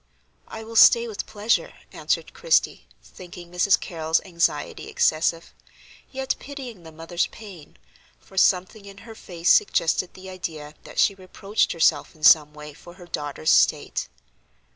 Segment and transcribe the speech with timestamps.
[0.47, 3.79] "I will stay with pleasure," answered Christie, thinking Mrs.
[3.79, 5.53] Carrol's anxiety excessive,
[6.11, 7.77] yet pitying the mother's pain,
[8.19, 12.73] for something in her face suggested the idea that she reproached herself in some way
[12.73, 14.07] for her daughter's state.